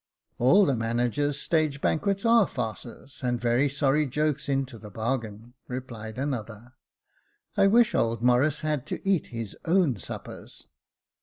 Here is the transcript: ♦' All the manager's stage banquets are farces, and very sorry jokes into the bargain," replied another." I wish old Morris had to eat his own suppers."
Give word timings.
♦' 0.01 0.03
All 0.39 0.65
the 0.65 0.75
manager's 0.75 1.39
stage 1.39 1.79
banquets 1.79 2.25
are 2.25 2.47
farces, 2.47 3.19
and 3.21 3.39
very 3.39 3.69
sorry 3.69 4.07
jokes 4.07 4.49
into 4.49 4.79
the 4.79 4.89
bargain," 4.89 5.53
replied 5.67 6.17
another." 6.17 6.73
I 7.55 7.67
wish 7.67 7.93
old 7.93 8.23
Morris 8.23 8.61
had 8.61 8.87
to 8.87 9.07
eat 9.07 9.27
his 9.27 9.55
own 9.65 9.97
suppers." 9.97 10.65